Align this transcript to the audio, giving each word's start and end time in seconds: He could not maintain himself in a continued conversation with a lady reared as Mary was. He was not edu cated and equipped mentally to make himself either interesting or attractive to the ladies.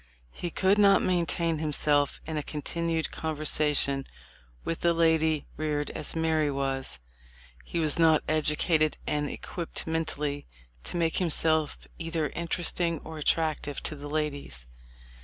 He 0.31 0.49
could 0.49 0.79
not 0.79 1.03
maintain 1.03 1.59
himself 1.59 2.19
in 2.25 2.35
a 2.35 2.41
continued 2.41 3.11
conversation 3.11 4.07
with 4.65 4.83
a 4.83 4.93
lady 4.93 5.45
reared 5.57 5.91
as 5.91 6.15
Mary 6.15 6.49
was. 6.49 6.99
He 7.63 7.77
was 7.77 7.99
not 7.99 8.25
edu 8.25 8.57
cated 8.57 8.95
and 9.05 9.29
equipped 9.29 9.85
mentally 9.85 10.47
to 10.85 10.97
make 10.97 11.17
himself 11.17 11.85
either 11.99 12.29
interesting 12.29 12.97
or 13.05 13.19
attractive 13.19 13.83
to 13.83 13.95
the 13.95 14.07
ladies. 14.09 14.65